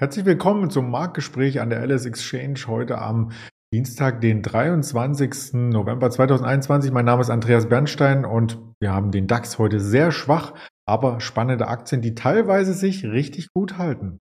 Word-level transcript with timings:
Herzlich 0.00 0.24
willkommen 0.24 0.70
zum 0.70 0.90
Marktgespräch 0.90 1.60
an 1.60 1.68
der 1.68 1.86
LS 1.86 2.06
Exchange 2.06 2.58
heute 2.68 2.96
am 2.96 3.32
Dienstag, 3.70 4.22
den 4.22 4.40
23. 4.40 5.52
November 5.52 6.10
2021. 6.10 6.90
Mein 6.90 7.04
Name 7.04 7.20
ist 7.20 7.28
Andreas 7.28 7.68
Bernstein 7.68 8.24
und 8.24 8.58
wir 8.80 8.94
haben 8.94 9.10
den 9.10 9.26
DAX 9.26 9.58
heute 9.58 9.78
sehr 9.78 10.10
schwach, 10.10 10.54
aber 10.86 11.20
spannende 11.20 11.68
Aktien, 11.68 12.00
die 12.00 12.14
teilweise 12.14 12.72
sich 12.72 13.04
richtig 13.04 13.52
gut 13.52 13.76
halten. 13.76 14.20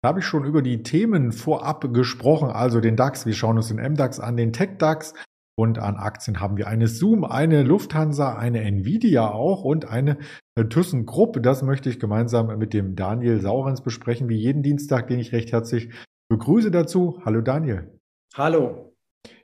Da 0.00 0.10
habe 0.10 0.20
ich 0.20 0.26
schon 0.26 0.44
über 0.44 0.62
die 0.62 0.84
Themen 0.84 1.32
vorab 1.32 1.92
gesprochen, 1.92 2.50
also 2.50 2.80
den 2.80 2.94
DAX. 2.94 3.26
Wir 3.26 3.32
schauen 3.32 3.56
uns 3.56 3.66
den 3.66 3.78
MDAX 3.78 4.20
an, 4.20 4.36
den 4.36 4.52
TechDAX 4.52 5.12
und 5.58 5.80
an 5.80 5.96
Aktien 5.96 6.40
haben 6.40 6.56
wir 6.56 6.68
eine 6.68 6.86
Zoom, 6.86 7.24
eine 7.24 7.64
Lufthansa, 7.64 8.36
eine 8.36 8.60
Nvidia 8.60 9.28
auch 9.28 9.64
und 9.64 9.90
eine 9.90 10.18
äh, 10.54 10.64
ThyssenKrupp. 10.64 11.42
Das 11.42 11.64
möchte 11.64 11.90
ich 11.90 11.98
gemeinsam 11.98 12.56
mit 12.58 12.74
dem 12.74 12.94
Daniel 12.94 13.40
Saurens 13.40 13.82
besprechen, 13.82 14.28
wie 14.28 14.36
jeden 14.36 14.62
Dienstag, 14.62 15.08
den 15.08 15.18
ich 15.18 15.32
recht 15.32 15.50
herzlich 15.50 15.92
begrüße 16.28 16.70
dazu. 16.70 17.20
Hallo 17.24 17.40
Daniel. 17.40 17.98
Hallo. 18.36 18.94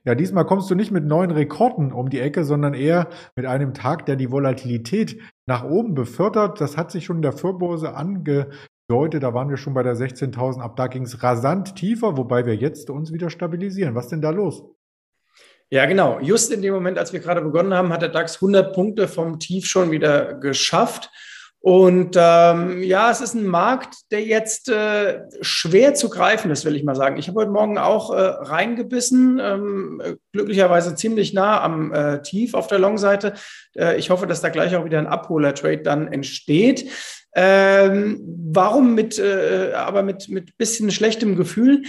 Ja, 0.05 0.15
diesmal 0.15 0.47
kommst 0.47 0.71
du 0.71 0.77
nicht 0.77 0.93
mit 0.93 1.05
neuen 1.05 1.33
Rekorden 1.33 1.91
um 1.93 2.11
die 2.11 2.21
Ecke, 2.21 2.45
sondern 2.45 2.75
eher 2.75 3.09
mit 3.35 3.47
einem 3.47 3.75
Tag, 3.75 4.07
der 4.07 4.15
die 4.15 4.31
Volatilität 4.31 5.21
nach 5.47 5.65
oben 5.65 5.95
befördert. 5.95 6.61
Das 6.61 6.77
hat 6.77 6.93
sich 6.93 7.07
schon 7.07 7.17
in 7.17 7.23
der 7.23 7.33
Vorbörse 7.33 7.97
ange 7.97 8.51
Leute, 8.89 9.19
da 9.19 9.33
waren 9.33 9.49
wir 9.49 9.57
schon 9.57 9.73
bei 9.73 9.83
der 9.83 9.97
16.000, 9.97 10.61
ab 10.61 10.77
da 10.77 10.89
ging 10.89 11.05
es 11.05 11.23
rasant 11.23 11.75
tiefer, 11.75 12.19
wobei 12.19 12.45
wir 12.45 12.55
jetzt 12.55 12.91
uns 12.91 13.13
wieder 13.13 13.31
stabilisieren. 13.31 13.95
Was 13.95 14.09
denn 14.09 14.21
da 14.21 14.29
los? 14.29 14.63
Ja, 15.71 15.87
genau. 15.87 16.21
Just 16.21 16.53
in 16.53 16.61
dem 16.61 16.75
Moment, 16.75 16.99
als 16.99 17.13
wir 17.13 17.21
gerade 17.21 17.41
begonnen 17.41 17.73
haben, 17.73 17.93
hat 17.93 18.03
der 18.03 18.11
DAX 18.11 18.37
100 18.37 18.75
Punkte 18.75 19.09
vom 19.09 19.41
Tief 19.41 19.67
schon 19.67 19.91
wieder 19.91 20.35
geschafft. 20.35 21.11
Und 21.65 22.15
ähm, 22.21 22.83
ja, 22.83 23.11
es 23.11 23.23
ist 23.23 23.33
ein 23.33 23.47
Markt, 23.47 23.95
der 24.11 24.23
jetzt 24.23 24.69
äh, 24.69 25.23
schwer 25.41 25.95
zu 25.95 26.11
greifen 26.11 26.51
ist, 26.51 26.67
will 26.67 26.77
ich 26.77 26.85
mal 26.85 26.95
sagen. 26.95 27.17
Ich 27.17 27.27
habe 27.27 27.41
heute 27.41 27.53
Morgen 27.53 27.79
auch 27.79 28.11
äh, 28.13 28.21
reingebissen, 28.21 29.41
ähm, 29.43 30.03
glücklicherweise 30.35 30.95
ziemlich 30.95 31.33
nah 31.33 31.63
am 31.63 31.91
äh, 31.95 32.21
Tief 32.21 32.53
auf 32.53 32.67
der 32.67 32.81
Long-Seite. 32.81 33.33
Äh, 33.75 33.97
ich 33.97 34.11
hoffe, 34.11 34.27
dass 34.27 34.43
da 34.43 34.51
gleich 34.51 34.77
auch 34.77 34.85
wieder 34.85 34.99
ein 34.99 35.07
Abholer-Trade 35.07 35.79
dann 35.79 36.07
entsteht. 36.07 36.91
Ähm, 37.35 38.21
warum 38.53 38.95
mit, 38.95 39.19
äh, 39.19 39.73
aber 39.75 40.03
mit, 40.03 40.29
mit 40.29 40.59
bisschen 40.59 40.91
schlechtem 40.91 41.35
Gefühl? 41.35 41.81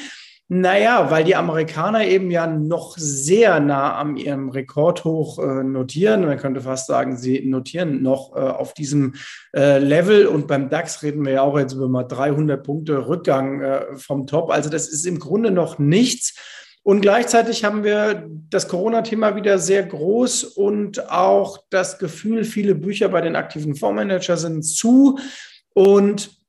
Naja, 0.47 1.09
weil 1.09 1.23
die 1.23 1.35
Amerikaner 1.35 2.05
eben 2.05 2.29
ja 2.29 2.45
noch 2.45 2.95
sehr 2.97 3.59
nah 3.59 3.97
am 3.97 4.15
ihrem 4.15 4.49
Rekordhoch 4.49 5.39
äh, 5.39 5.63
notieren. 5.63 6.25
Man 6.25 6.37
könnte 6.37 6.61
fast 6.61 6.85
sagen, 6.85 7.17
sie 7.17 7.43
notieren 7.47 8.03
noch 8.03 8.35
äh, 8.35 8.39
auf 8.39 8.75
diesem 8.75 9.15
äh, 9.55 9.79
Level. 9.79 10.27
Und 10.27 10.45
beim 10.47 10.69
DAX 10.69 11.01
reden 11.01 11.25
wir 11.25 11.33
ja 11.33 11.41
auch 11.41 11.57
jetzt 11.57 11.73
über 11.73 11.87
mal 11.87 12.03
300 12.03 12.63
Punkte 12.63 13.07
Rückgang 13.07 13.61
äh, 13.61 13.97
vom 13.97 14.27
Top. 14.27 14.51
Also 14.51 14.69
das 14.69 14.87
ist 14.87 15.07
im 15.07 15.17
Grunde 15.17 15.49
noch 15.49 15.79
nichts. 15.79 16.35
Und 16.83 17.01
gleichzeitig 17.01 17.63
haben 17.63 17.83
wir 17.83 18.29
das 18.51 18.67
Corona-Thema 18.67 19.35
wieder 19.35 19.57
sehr 19.57 19.81
groß 19.81 20.43
und 20.43 21.09
auch 21.09 21.57
das 21.71 21.97
Gefühl, 21.97 22.43
viele 22.43 22.75
Bücher 22.75 23.09
bei 23.09 23.21
den 23.21 23.35
aktiven 23.35 23.73
Fondsmanager 23.73 24.37
sind 24.37 24.61
zu. 24.61 25.17
Und 25.73 26.44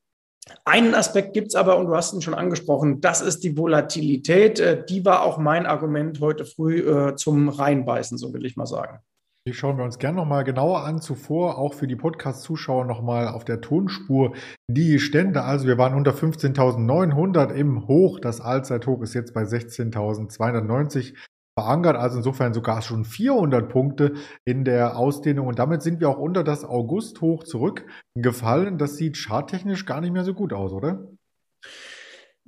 einen 0.65 0.95
Aspekt 0.95 1.33
gibt 1.33 1.49
es 1.49 1.55
aber, 1.55 1.79
und 1.79 1.87
du 1.87 1.95
hast 1.95 2.13
ihn 2.13 2.23
schon 2.23 2.35
angesprochen, 2.35 3.01
das 3.01 3.21
ist 3.21 3.43
die 3.45 3.57
Volatilität. 3.57 4.61
Äh, 4.61 4.85
die 4.85 5.05
war 5.05 5.23
auch 5.23 5.39
mein 5.39 5.67
Argument 5.67 6.21
heute 6.21 6.45
früh 6.45 6.79
äh, 6.81 7.17
zum 7.17 7.49
Reinbeißen, 7.49 8.19
so 8.19 8.33
will 8.33 8.45
ich 8.45 8.57
mal 8.57 8.67
sagen. 8.67 8.99
Die 9.47 9.55
schauen 9.55 9.77
wir 9.79 9.85
uns 9.85 10.01
gerne 10.01 10.17
nochmal 10.17 10.43
genauer 10.43 10.85
an. 10.85 11.01
Zuvor 11.01 11.57
auch 11.59 11.75
für 11.75 11.87
die 11.87 11.95
Podcast-Zuschauer 11.95 12.85
nochmal 12.85 13.29
auf 13.29 13.45
der 13.45 13.61
Tonspur 13.61 14.33
die 14.69 14.99
Stände. 14.99 15.43
Also 15.43 15.69
wir 15.69 15.79
waren 15.79 15.95
unter 15.95 16.11
15.900 16.11 17.53
im 17.53 17.87
Hoch. 17.87 18.19
Das 18.19 18.41
Allzeithoch 18.41 19.03
ist 19.03 19.15
jetzt 19.15 19.35
bei 19.35 19.43
16.290 19.43 21.15
verankert. 21.59 21.97
Also 21.97 22.19
insofern 22.19 22.53
sogar 22.55 22.83
schon 22.83 23.05
400 23.05 23.69
Punkte 23.69 24.15
in 24.45 24.65
der 24.65 24.97
Ausdehnung. 24.97 25.47
Und 25.47 25.59
damit 25.59 25.83
sind 25.83 26.01
wir 26.01 26.09
auch 26.11 26.19
unter 26.19 26.45
das 26.45 26.65
August-Hoch 26.65 27.45
zurückgefallen. 27.45 28.79
Das 28.79 28.97
sieht 28.97 29.17
charttechnisch 29.17 29.87
gar 29.87 30.01
nicht 30.01 30.13
mehr 30.13 30.25
so 30.25 30.35
gut 30.35 30.53
aus, 30.53 30.73
oder? 30.73 31.07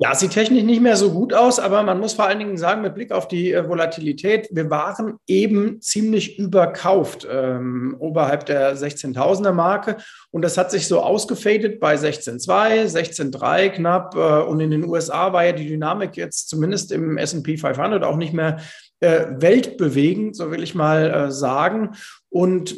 Ja, 0.00 0.14
sieht 0.14 0.30
technisch 0.30 0.62
nicht 0.62 0.80
mehr 0.80 0.94
so 0.94 1.10
gut 1.10 1.34
aus, 1.34 1.58
aber 1.58 1.82
man 1.82 1.98
muss 1.98 2.12
vor 2.12 2.26
allen 2.26 2.38
Dingen 2.38 2.56
sagen, 2.56 2.82
mit 2.82 2.94
Blick 2.94 3.10
auf 3.10 3.26
die 3.26 3.52
äh, 3.52 3.69
Volatilität, 3.69 4.48
wir 4.52 4.70
waren 4.70 5.14
eben 5.26 5.80
ziemlich 5.80 6.38
überkauft 6.38 7.26
ähm, 7.28 7.96
oberhalb 7.98 8.46
der 8.46 8.76
16.000er 8.76 9.50
Marke 9.50 9.96
und 10.30 10.42
das 10.42 10.56
hat 10.56 10.70
sich 10.70 10.86
so 10.86 11.00
ausgefadet 11.00 11.80
bei 11.80 11.96
16.2, 11.96 12.84
16.3 12.84 13.70
knapp 13.70 14.14
äh, 14.14 14.42
und 14.48 14.60
in 14.60 14.70
den 14.70 14.84
USA 14.84 15.32
war 15.32 15.44
ja 15.44 15.50
die 15.50 15.66
Dynamik 15.66 16.16
jetzt 16.16 16.48
zumindest 16.48 16.92
im 16.92 17.19
S&P 17.19 17.56
500 17.56 18.04
auch 18.04 18.19
nicht 18.19 18.32
mehr 18.32 18.58
äh, 19.00 19.26
weltbewegend, 19.31 20.34
so 20.36 20.50
will 20.50 20.62
ich 20.62 20.75
mal 20.75 21.10
äh, 21.10 21.31
sagen. 21.31 21.91
Und 22.31 22.76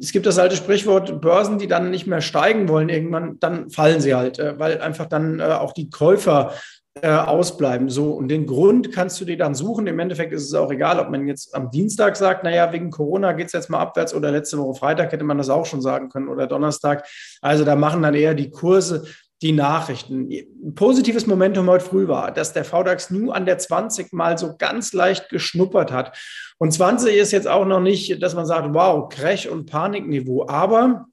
es 0.00 0.12
gibt 0.12 0.26
das 0.26 0.38
alte 0.38 0.56
Sprichwort, 0.56 1.20
Börsen, 1.20 1.58
die 1.58 1.68
dann 1.68 1.90
nicht 1.90 2.06
mehr 2.06 2.20
steigen 2.20 2.68
wollen, 2.68 2.88
irgendwann, 2.88 3.38
dann 3.40 3.70
fallen 3.70 4.00
sie 4.00 4.14
halt, 4.14 4.38
äh, 4.38 4.58
weil 4.58 4.80
einfach 4.80 5.06
dann 5.06 5.40
äh, 5.40 5.44
auch 5.44 5.72
die 5.72 5.90
Käufer 5.90 6.52
äh, 7.00 7.08
ausbleiben. 7.08 7.88
So, 7.88 8.12
und 8.12 8.28
den 8.28 8.46
Grund 8.46 8.92
kannst 8.92 9.18
du 9.18 9.24
dir 9.24 9.38
dann 9.38 9.54
suchen. 9.54 9.86
Im 9.86 9.98
Endeffekt 9.98 10.32
ist 10.32 10.44
es 10.44 10.52
auch 10.52 10.70
egal, 10.70 11.00
ob 11.00 11.08
man 11.08 11.26
jetzt 11.26 11.54
am 11.54 11.70
Dienstag 11.70 12.16
sagt, 12.16 12.44
naja, 12.44 12.70
wegen 12.70 12.90
Corona 12.90 13.32
geht 13.32 13.46
es 13.46 13.52
jetzt 13.54 13.70
mal 13.70 13.78
abwärts 13.78 14.12
oder 14.12 14.30
letzte 14.30 14.58
Woche 14.58 14.78
Freitag 14.78 15.10
hätte 15.10 15.24
man 15.24 15.38
das 15.38 15.48
auch 15.48 15.64
schon 15.64 15.80
sagen 15.80 16.10
können 16.10 16.28
oder 16.28 16.46
Donnerstag. 16.46 17.06
Also 17.40 17.64
da 17.64 17.76
machen 17.76 18.02
dann 18.02 18.14
eher 18.14 18.34
die 18.34 18.50
Kurse 18.50 19.04
die 19.42 19.52
Nachrichten. 19.52 20.30
Ein 20.30 20.74
positives 20.74 21.26
Momentum 21.26 21.68
heute 21.68 21.84
früh 21.84 22.06
war, 22.06 22.32
dass 22.32 22.52
der 22.52 22.64
VDAX 22.64 23.10
New 23.10 23.32
an 23.32 23.44
der 23.44 23.58
20 23.58 24.12
mal 24.12 24.38
so 24.38 24.56
ganz 24.56 24.92
leicht 24.92 25.28
geschnuppert 25.28 25.90
hat. 25.90 26.16
Und 26.58 26.72
20 26.72 27.16
ist 27.16 27.32
jetzt 27.32 27.48
auch 27.48 27.66
noch 27.66 27.80
nicht, 27.80 28.22
dass 28.22 28.34
man 28.34 28.46
sagt, 28.46 28.72
wow, 28.72 29.08
Crash- 29.08 29.48
und 29.48 29.66
Panikniveau. 29.66 30.46
Aber 30.46 31.06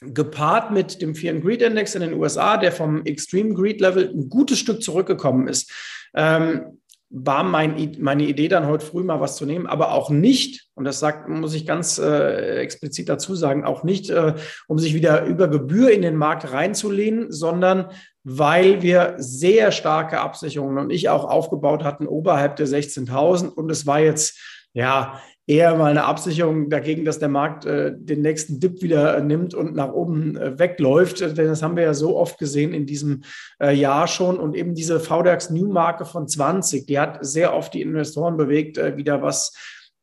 gepaart 0.00 0.72
mit 0.72 1.00
dem 1.00 1.14
Fear 1.14 1.34
Greed 1.34 1.62
Index 1.62 1.94
in 1.94 2.02
den 2.02 2.14
USA, 2.14 2.56
der 2.56 2.72
vom 2.72 3.04
Extreme 3.04 3.54
Greed 3.54 3.80
Level 3.80 4.08
ein 4.08 4.28
gutes 4.28 4.58
Stück 4.58 4.82
zurückgekommen 4.82 5.48
ist, 5.48 5.72
ähm, 6.14 6.78
war 7.10 7.42
mein, 7.42 7.96
meine 8.00 8.24
Idee 8.24 8.48
dann 8.48 8.66
heute 8.66 8.84
früh 8.84 9.02
mal 9.02 9.20
was 9.20 9.36
zu 9.36 9.46
nehmen, 9.46 9.66
aber 9.66 9.92
auch 9.92 10.10
nicht, 10.10 10.68
und 10.74 10.84
das 10.84 11.00
sagt, 11.00 11.28
muss 11.28 11.54
ich 11.54 11.66
ganz 11.66 11.98
äh, 11.98 12.60
explizit 12.60 13.08
dazu 13.08 13.34
sagen, 13.34 13.64
auch 13.64 13.82
nicht, 13.82 14.10
äh, 14.10 14.34
um 14.66 14.78
sich 14.78 14.94
wieder 14.94 15.24
über 15.24 15.48
Gebühr 15.48 15.90
in 15.90 16.02
den 16.02 16.16
Markt 16.16 16.52
reinzulehnen, 16.52 17.32
sondern 17.32 17.90
weil 18.24 18.82
wir 18.82 19.14
sehr 19.16 19.72
starke 19.72 20.20
Absicherungen 20.20 20.76
und 20.78 20.90
ich 20.90 21.08
auch 21.08 21.24
aufgebaut 21.24 21.82
hatten 21.82 22.06
oberhalb 22.06 22.56
der 22.56 22.66
16.000 22.66 23.48
und 23.48 23.70
es 23.70 23.86
war 23.86 24.00
jetzt 24.00 24.38
ja 24.78 25.20
eher 25.46 25.74
mal 25.76 25.90
eine 25.90 26.04
Absicherung 26.04 26.68
dagegen, 26.68 27.04
dass 27.04 27.18
der 27.18 27.30
Markt 27.30 27.64
äh, 27.64 27.92
den 27.96 28.20
nächsten 28.20 28.60
Dip 28.60 28.82
wieder 28.82 29.16
äh, 29.16 29.22
nimmt 29.22 29.54
und 29.54 29.74
nach 29.74 29.92
oben 29.92 30.36
äh, 30.36 30.58
wegläuft. 30.58 31.20
Denn 31.20 31.48
das 31.48 31.62
haben 31.62 31.74
wir 31.74 31.84
ja 31.84 31.94
so 31.94 32.16
oft 32.16 32.38
gesehen 32.38 32.74
in 32.74 32.86
diesem 32.86 33.22
äh, 33.60 33.74
Jahr 33.74 34.06
schon. 34.06 34.38
Und 34.38 34.54
eben 34.54 34.74
diese 34.74 35.00
VDAX 35.00 35.48
New 35.50 35.72
Marke 35.72 36.04
von 36.04 36.28
20, 36.28 36.86
die 36.86 36.98
hat 36.98 37.18
sehr 37.22 37.54
oft 37.54 37.72
die 37.72 37.80
Investoren 37.80 38.36
bewegt, 38.36 38.76
äh, 38.76 38.96
wieder 38.98 39.22
was 39.22 39.54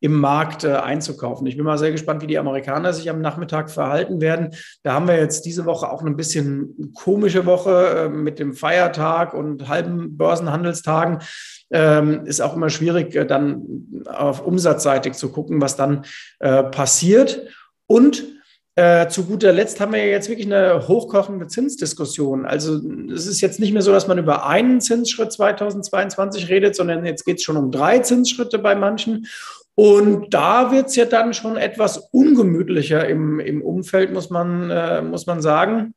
im 0.06 0.20
Markt 0.20 0.64
äh, 0.64 0.74
einzukaufen. 0.74 1.48
Ich 1.48 1.58
bin 1.58 1.66
mal 1.66 1.80
sehr 1.80 1.90
gespannt, 1.90 2.22
wie 2.22 2.28
die 2.28 2.38
Amerikaner 2.38 2.94
sich 2.94 3.10
am 3.10 3.22
Nachmittag 3.22 3.72
verhalten 3.72 4.22
werden. 4.22 4.52
Da 4.84 4.94
haben 4.94 5.08
wir 5.08 5.18
jetzt 5.18 5.46
diese 5.46 5.66
Woche 5.66 5.90
auch 5.90 6.02
eine 6.02 6.12
bisschen 6.12 6.94
komische 6.94 7.48
Woche 7.48 8.06
äh, 8.06 8.10
mit 8.10 8.38
dem 8.38 8.54
Feiertag 8.54 9.34
und 9.34 9.68
halben 9.68 10.16
Börsenhandelstagen. 10.16 11.24
Ähm, 11.72 12.24
ist 12.28 12.40
auch 12.40 12.56
immer 12.56 12.70
schwierig, 12.70 13.16
äh, 13.16 13.26
dann 13.26 14.04
auf 14.06 14.46
umsatzseitig 14.46 15.14
zu 15.14 15.32
gucken, 15.32 15.60
was 15.60 15.76
dann 15.76 16.06
äh, 16.38 16.62
passiert. 16.62 17.42
Und 17.88 18.26
äh, 18.76 19.08
zu 19.08 19.24
guter 19.24 19.54
Letzt 19.54 19.80
haben 19.80 19.94
wir 19.94 20.06
ja 20.06 20.12
jetzt 20.12 20.30
wirklich 20.30 20.46
eine 20.46 20.88
hochkochende 20.88 21.48
Zinsdiskussion. 21.48 22.46
Also 22.46 22.80
es 23.12 23.26
ist 23.26 23.42
jetzt 23.42 23.60
nicht 23.60 23.74
mehr 23.74 23.82
so, 23.82 23.92
dass 23.92 24.08
man 24.08 24.20
über 24.20 24.46
einen 24.46 24.82
Zinsschritt 24.82 25.32
2022 25.32 26.48
redet, 26.50 26.76
sondern 26.76 27.06
jetzt 27.06 27.26
geht 27.26 27.38
es 27.38 27.44
schon 27.44 27.58
um 27.58 27.72
drei 27.72 28.00
Zinsschritte 28.00 28.60
bei 28.60 28.76
manchen. 28.76 29.26
Und 29.76 30.34
da 30.34 30.72
wird 30.72 30.88
es 30.88 30.96
ja 30.96 31.06
dann 31.06 31.34
schon 31.34 31.58
etwas 31.58 31.98
ungemütlicher 32.12 33.08
im, 33.08 33.40
im 33.42 33.62
Umfeld, 33.62 34.14
muss 34.14 34.30
man, 34.30 34.72
äh, 34.72 35.02
muss 35.02 35.26
man 35.26 35.42
sagen. 35.42 35.94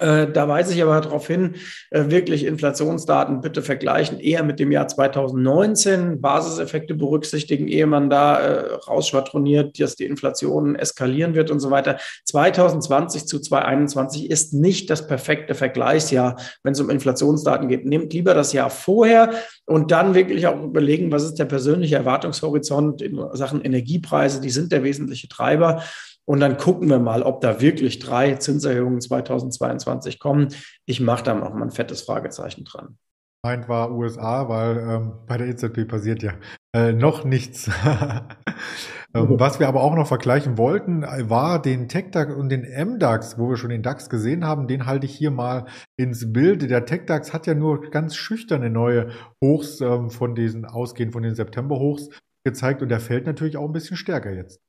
Äh, 0.00 0.26
da 0.32 0.48
weise 0.48 0.74
ich 0.74 0.82
aber 0.82 1.00
darauf 1.00 1.28
hin, 1.28 1.54
äh, 1.90 2.10
wirklich 2.10 2.44
Inflationsdaten 2.44 3.40
bitte 3.40 3.62
vergleichen, 3.62 4.18
eher 4.18 4.42
mit 4.42 4.58
dem 4.58 4.72
Jahr 4.72 4.88
2019, 4.88 6.20
Basiseffekte 6.20 6.94
berücksichtigen, 6.94 7.68
ehe 7.68 7.86
man 7.86 8.10
da 8.10 8.38
äh, 8.40 8.74
rausschwadroniert, 8.74 9.78
dass 9.78 9.94
die 9.94 10.04
Inflation 10.04 10.74
eskalieren 10.74 11.36
wird 11.36 11.52
und 11.52 11.60
so 11.60 11.70
weiter. 11.70 11.98
2020 12.24 13.26
zu 13.26 13.38
2021 13.38 14.28
ist 14.28 14.52
nicht 14.54 14.90
das 14.90 15.06
perfekte 15.06 15.54
Vergleichsjahr, 15.54 16.36
wenn 16.64 16.72
es 16.72 16.80
um 16.80 16.90
Inflationsdaten 16.90 17.68
geht. 17.68 17.86
Nehmt 17.86 18.12
lieber 18.12 18.34
das 18.34 18.52
Jahr 18.52 18.70
vorher 18.70 19.34
und 19.66 19.92
dann 19.92 20.14
wirklich 20.14 20.48
auch 20.48 20.60
überlegen, 20.64 21.12
was 21.12 21.22
ist 21.22 21.38
der 21.38 21.44
persönliche 21.44 21.94
Erwartungshorizont 21.94 23.02
in 23.02 23.24
Sachen 23.34 23.62
Energiepreise, 23.62 24.40
die 24.40 24.50
sind 24.50 24.72
der 24.72 24.82
wesentliche 24.82 25.28
Treiber. 25.28 25.80
Und 26.28 26.40
dann 26.40 26.56
gucken 26.56 26.88
wir 26.88 26.98
mal, 26.98 27.22
ob 27.22 27.40
da 27.40 27.60
wirklich 27.60 28.00
drei 28.00 28.34
Zinserhöhungen 28.34 29.00
2022 29.00 30.18
kommen. 30.18 30.48
Ich 30.84 31.00
mache 31.00 31.24
da 31.24 31.34
noch 31.34 31.54
mal 31.54 31.62
ein 31.62 31.70
fettes 31.70 32.02
Fragezeichen 32.02 32.64
dran. 32.64 32.98
Meint 33.44 33.68
war 33.68 33.92
USA, 33.92 34.48
weil 34.48 34.76
ähm, 34.76 35.12
bei 35.26 35.36
der 35.36 35.46
EZB 35.46 35.86
passiert 35.86 36.20
ja 36.20 36.32
äh, 36.74 36.92
noch 36.92 37.24
nichts. 37.24 37.70
ähm, 39.14 39.38
was 39.38 39.60
wir 39.60 39.68
aber 39.68 39.82
auch 39.82 39.94
noch 39.94 40.08
vergleichen 40.08 40.58
wollten, 40.58 41.02
war 41.02 41.62
den 41.62 41.88
TechDAX 41.88 42.34
und 42.34 42.48
den 42.48 42.62
MDAX, 42.62 43.38
wo 43.38 43.48
wir 43.48 43.56
schon 43.56 43.70
den 43.70 43.84
DAX 43.84 44.10
gesehen 44.10 44.44
haben. 44.44 44.66
Den 44.66 44.86
halte 44.86 45.06
ich 45.06 45.14
hier 45.14 45.30
mal 45.30 45.66
ins 45.96 46.32
Bild. 46.32 46.68
Der 46.68 46.86
TechDAX 46.86 47.32
hat 47.32 47.46
ja 47.46 47.54
nur 47.54 47.88
ganz 47.90 48.16
schüchterne 48.16 48.68
neue 48.68 49.10
Hochs 49.40 49.80
ähm, 49.80 50.10
von 50.10 50.34
diesen, 50.34 50.64
ausgehend 50.64 51.12
von 51.12 51.22
den 51.22 51.36
September-Hochs 51.36 52.08
gezeigt 52.44 52.82
und 52.82 52.88
der 52.88 52.98
fällt 52.98 53.26
natürlich 53.26 53.56
auch 53.56 53.66
ein 53.66 53.72
bisschen 53.72 53.96
stärker 53.96 54.32
jetzt. 54.32 54.60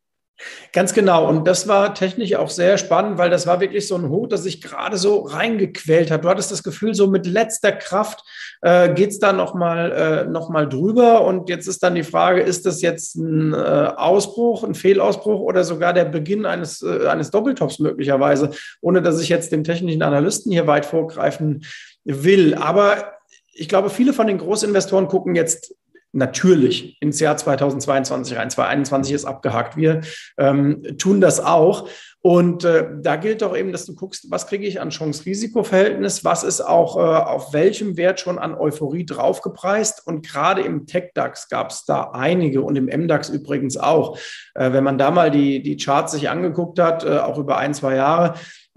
Ganz 0.71 0.93
genau. 0.93 1.27
Und 1.27 1.47
das 1.47 1.67
war 1.67 1.95
technisch 1.95 2.35
auch 2.35 2.49
sehr 2.49 2.77
spannend, 2.77 3.17
weil 3.17 3.29
das 3.31 3.47
war 3.47 3.59
wirklich 3.59 3.87
so 3.87 3.95
ein 3.95 4.09
Hoch, 4.09 4.27
das 4.27 4.43
sich 4.43 4.61
gerade 4.61 4.97
so 4.97 5.21
reingequält 5.21 6.11
hat. 6.11 6.23
Du 6.23 6.29
hattest 6.29 6.51
das 6.51 6.61
Gefühl, 6.61 6.93
so 6.93 7.07
mit 7.07 7.25
letzter 7.25 7.71
Kraft 7.71 8.23
äh, 8.61 8.93
geht 8.93 9.09
es 9.09 9.19
da 9.19 9.33
nochmal 9.33 9.91
äh, 9.91 10.29
noch 10.29 10.53
drüber. 10.69 11.25
Und 11.25 11.49
jetzt 11.49 11.67
ist 11.67 11.81
dann 11.81 11.95
die 11.95 12.03
Frage, 12.03 12.41
ist 12.41 12.67
das 12.67 12.81
jetzt 12.81 13.15
ein 13.15 13.53
äh, 13.53 13.57
Ausbruch, 13.57 14.63
ein 14.63 14.75
Fehlausbruch 14.75 15.39
oder 15.39 15.63
sogar 15.63 15.93
der 15.93 16.05
Beginn 16.05 16.45
eines, 16.45 16.83
äh, 16.83 17.07
eines 17.07 17.31
Doppeltops 17.31 17.79
möglicherweise, 17.79 18.51
ohne 18.81 19.01
dass 19.01 19.19
ich 19.19 19.29
jetzt 19.29 19.51
den 19.51 19.63
technischen 19.63 20.03
Analysten 20.03 20.51
hier 20.51 20.67
weit 20.67 20.85
vorgreifen 20.85 21.65
will. 22.03 22.53
Aber 22.53 23.13
ich 23.53 23.67
glaube, 23.67 23.89
viele 23.89 24.13
von 24.13 24.27
den 24.27 24.37
Großinvestoren 24.37 25.07
gucken 25.07 25.35
jetzt 25.35 25.73
natürlich 26.17 27.01
ins 27.01 27.19
Jahr 27.19 27.37
2022 27.37 28.37
rein. 28.37 28.49
2021 28.49 29.13
ist 29.13 29.25
abgehakt. 29.25 29.77
Wir 29.77 30.01
ähm, 30.37 30.83
tun 30.97 31.21
das 31.21 31.39
auch. 31.39 31.87
Und 32.21 32.65
äh, 32.65 32.87
da 32.99 33.15
gilt 33.15 33.41
doch 33.41 33.55
eben, 33.55 33.71
dass 33.71 33.85
du 33.85 33.95
guckst, 33.95 34.29
was 34.29 34.47
kriege 34.47 34.65
ich 34.65 34.81
an 34.81 34.89
Chance-Risiko-Verhältnis, 34.89 36.25
was 36.25 36.43
ist 36.43 36.59
auch 36.59 36.97
äh, 36.97 36.99
auf 36.99 37.53
welchem 37.53 37.95
Wert 37.95 38.19
schon 38.19 38.39
an 38.39 38.55
Euphorie 38.55 39.05
draufgepreist. 39.05 40.05
Und 40.05 40.25
gerade 40.25 40.61
im 40.61 40.87
Tech-DAX 40.87 41.47
gab 41.47 41.69
es 41.69 41.85
da 41.85 42.11
einige 42.13 42.63
und 42.63 42.75
im 42.75 42.85
MDAX 42.85 43.29
übrigens 43.29 43.77
auch. 43.77 44.17
Äh, 44.55 44.73
wenn 44.73 44.83
man 44.83 44.97
da 44.97 45.11
mal 45.11 45.31
die, 45.31 45.61
die 45.61 45.77
Charts 45.77 46.13
sich 46.13 46.29
angeguckt 46.29 46.79
hat, 46.79 47.05
äh, 47.05 47.19
auch 47.19 47.37
über 47.37 47.57
ein, 47.57 47.73
zwei 47.73 47.95
Jahre, 47.95 48.33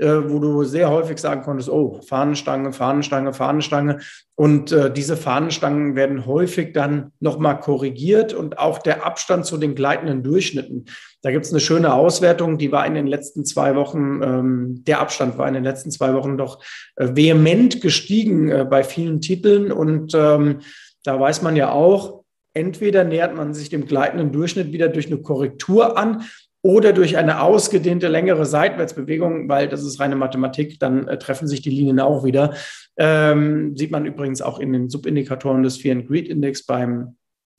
wo 0.07 0.39
du 0.39 0.65
sehr 0.65 0.91
häufig 0.91 1.19
sagen 1.19 1.43
konntest, 1.43 1.69
oh, 1.69 2.01
Fahnenstange, 2.07 2.73
Fahnenstange, 2.73 3.33
Fahnenstange. 3.33 3.99
Und 4.35 4.73
äh, 4.73 4.91
diese 4.91 5.17
Fahnenstangen 5.17 5.97
werden 5.97 6.25
häufig 6.25 6.73
dann 6.73 7.13
nochmal 7.21 7.61
korrigiert 7.61 8.33
und 8.33 8.59
auch 8.59 8.79
der 8.79 9.05
Abstand 9.05 9.45
zu 9.45 9.59
den 9.59 9.75
gleitenden 9.75 10.23
Durchschnitten. 10.23 10.87
Da 11.23 11.31
gibt 11.31 11.45
es 11.45 11.53
eine 11.53 11.61
schöne 11.61 11.93
Auswertung, 11.93 12.57
die 12.57 12.73
war 12.73 12.87
in 12.87 12.95
den 12.95 13.07
letzten 13.07 13.45
zwei 13.45 13.75
Wochen, 13.75 14.23
ähm, 14.23 14.85
der 14.87 15.01
Abstand 15.01 15.37
war 15.37 15.47
in 15.47 15.55
den 15.55 15.65
letzten 15.65 15.91
zwei 15.91 16.15
Wochen 16.15 16.39
doch 16.39 16.63
äh, 16.97 17.09
vehement 17.15 17.83
gestiegen 17.83 18.49
äh, 18.49 18.65
bei 18.65 18.83
vielen 18.83 19.21
Titeln. 19.21 19.71
Und 19.71 20.15
ähm, 20.15 20.61
da 21.05 21.21
weiß 21.21 21.43
man 21.43 21.57
ja 21.57 21.73
auch, 21.73 22.25
entweder 22.55 23.05
nähert 23.05 23.37
man 23.37 23.55
sich 23.55 23.69
dem 23.69 23.87
gleitenden 23.87 24.33
Durchschnitt 24.33 24.73
wieder 24.73 24.89
durch 24.89 25.07
eine 25.07 25.19
Korrektur 25.19 25.99
an 25.99 26.25
oder 26.63 26.93
durch 26.93 27.17
eine 27.17 27.43
ausgedehnte 27.43 28.09
längere 28.09 28.45
Seitwärtsbewegung, 28.45 29.49
weil 29.49 29.69
das 29.69 29.83
ist 29.83 29.99
reine 30.01 30.17
Mathematik, 30.17 30.79
dann 30.79 31.09
äh, 31.09 31.19
treffen 31.19 31.49
sich 31.49 31.63
die 31.63 31.71
Linien 31.71 32.01
auch 32.01 32.25
wieder. 32.25 32.55
Ähm, 32.99 33.77
sieht 33.77 33.91
man 33.91 34.05
übrigens 34.05 34.43
auch 34.43 34.59
in 34.59 34.73
den 34.73 34.91
Subindikatoren 34.91 35.63
des 35.63 35.79
Fear 35.79 35.97
and 35.97 36.09
Greed 36.09 36.29
Index 36.29 36.67
beim 36.67 37.17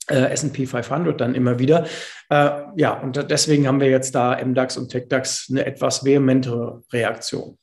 äh, 0.08 0.30
S&P 0.32 0.66
500 0.66 1.20
dann 1.20 1.34
immer 1.34 1.58
wieder. 1.58 1.84
Äh, 2.30 2.50
ja, 2.76 3.00
und 3.00 3.30
deswegen 3.30 3.66
haben 3.66 3.80
wir 3.80 3.90
jetzt 3.90 4.14
da 4.14 4.38
MDAX 4.42 4.76
und 4.76 4.90
TechDAX 4.90 5.48
eine 5.50 5.66
etwas 5.66 6.04
vehementere 6.04 6.82
Reaktion. 6.92 7.58